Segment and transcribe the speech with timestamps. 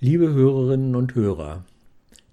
[0.00, 1.64] Liebe Hörerinnen und Hörer,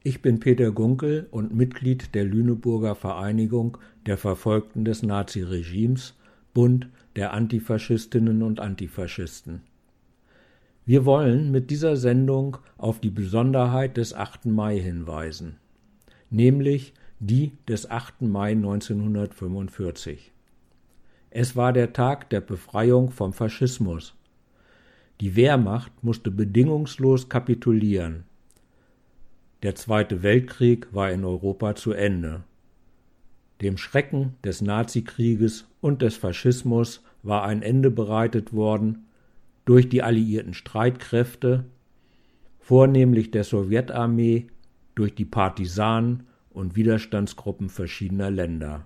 [0.03, 6.13] ich bin Peter Gunkel und Mitglied der Lüneburger Vereinigung der Verfolgten des Naziregimes,
[6.53, 9.61] Bund der Antifaschistinnen und Antifaschisten.
[10.85, 14.45] Wir wollen mit dieser Sendung auf die Besonderheit des 8.
[14.45, 15.55] Mai hinweisen,
[16.29, 18.21] nämlich die des 8.
[18.21, 20.31] Mai 1945.
[21.31, 24.13] Es war der Tag der Befreiung vom Faschismus.
[25.21, 28.25] Die Wehrmacht musste bedingungslos kapitulieren.
[29.63, 32.43] Der Zweite Weltkrieg war in Europa zu Ende.
[33.61, 39.05] Dem Schrecken des Nazikrieges und des Faschismus war ein Ende bereitet worden
[39.63, 41.65] durch die alliierten Streitkräfte,
[42.59, 44.47] vornehmlich der Sowjetarmee,
[44.93, 48.85] durch die Partisanen und Widerstandsgruppen verschiedener Länder.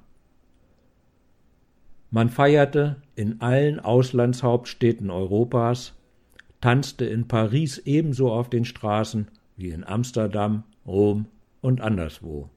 [2.11, 5.93] Man feierte in allen Auslandshauptstädten Europas,
[6.61, 11.27] tanzte in Paris ebenso auf den Straßen wie in Amsterdam, Rom
[11.61, 12.49] und anderswo.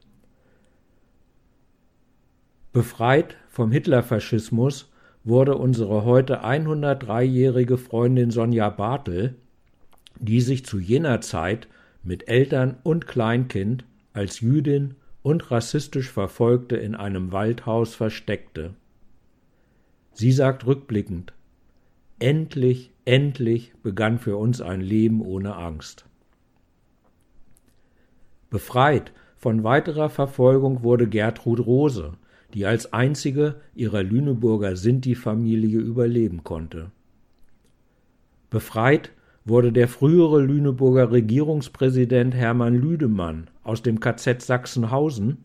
[2.73, 4.91] Befreit vom Hitlerfaschismus
[5.25, 9.37] wurde unsere heute 103-jährige Freundin Sonja Bartel,
[10.19, 11.69] die sich zu jener Zeit
[12.03, 18.75] mit Eltern und Kleinkind als Jüdin und rassistisch Verfolgte in einem Waldhaus versteckte.
[20.13, 21.33] Sie sagt rückblickend,
[22.19, 26.05] endlich, endlich begann für uns ein Leben ohne Angst.
[28.51, 32.13] Befreit von weiterer Verfolgung wurde Gertrud Rose,
[32.55, 36.91] die als einzige ihrer Lüneburger Sinti-Familie überleben konnte.
[38.51, 39.11] Befreit
[39.45, 45.39] wurde der frühere Lüneburger Regierungspräsident Hermann Lüdemann aus dem KZ Sachsenhausen,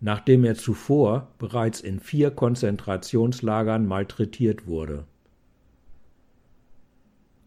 [0.00, 5.04] nachdem er zuvor bereits in vier Konzentrationslagern malträtiert wurde.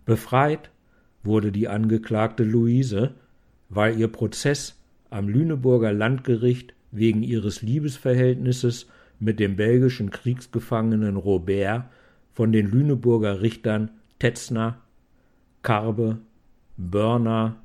[0.06, 0.72] Befreit
[1.24, 3.14] wurde die Angeklagte Luise,
[3.70, 8.88] weil ihr Prozess am Lüneburger Landgericht wegen ihres Liebesverhältnisses
[9.20, 11.86] mit dem belgischen Kriegsgefangenen Robert
[12.34, 14.80] von den Lüneburger Richtern Tetzner,
[15.62, 16.18] Karbe,
[16.78, 17.62] Börner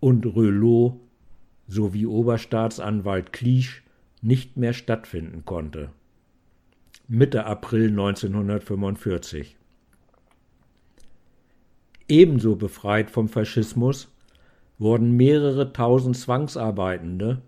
[0.00, 1.00] und Rölow
[1.66, 3.82] sowie Oberstaatsanwalt Kliesch
[4.22, 5.90] nicht mehr stattfinden konnte.
[7.06, 9.57] Mitte April 1945.
[12.08, 14.08] Ebenso befreit vom Faschismus
[14.78, 17.42] wurden mehrere tausend Zwangsarbeitende,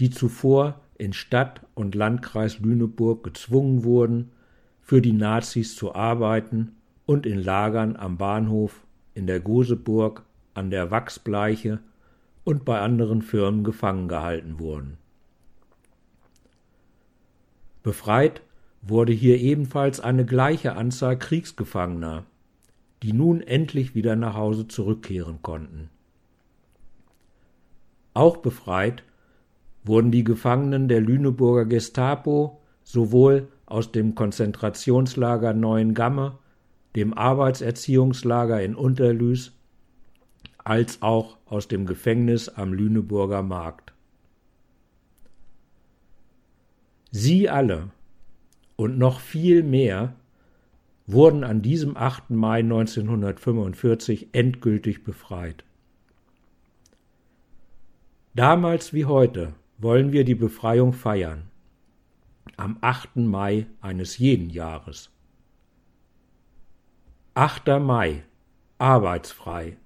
[0.00, 4.30] die zuvor in Stadt und Landkreis Lüneburg gezwungen wurden,
[4.82, 8.84] für die Nazis zu arbeiten und in Lagern am Bahnhof,
[9.14, 10.24] in der Goseburg,
[10.54, 11.78] an der Wachsbleiche
[12.44, 14.98] und bei anderen Firmen gefangen gehalten wurden.
[17.82, 18.42] Befreit
[18.82, 22.24] wurde hier ebenfalls eine gleiche Anzahl Kriegsgefangener,
[23.02, 25.90] die nun endlich wieder nach Hause zurückkehren konnten.
[28.14, 29.02] Auch befreit
[29.84, 36.38] wurden die Gefangenen der Lüneburger Gestapo sowohl aus dem Konzentrationslager Neuengamme,
[36.94, 39.52] dem Arbeitserziehungslager in Unterlüß,
[40.58, 43.92] als auch aus dem Gefängnis am Lüneburger Markt.
[47.10, 47.90] Sie alle
[48.76, 50.14] und noch viel mehr
[51.06, 52.30] wurden an diesem 8.
[52.30, 55.64] Mai 1945 endgültig befreit.
[58.34, 61.50] Damals wie heute wollen wir die Befreiung feiern.
[62.56, 63.16] Am 8.
[63.16, 65.10] Mai eines jeden Jahres.
[67.34, 67.80] 8.
[67.80, 68.22] Mai,
[68.78, 69.76] arbeitsfrei.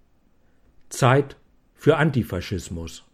[0.88, 1.36] Zeit
[1.74, 3.05] für Antifaschismus.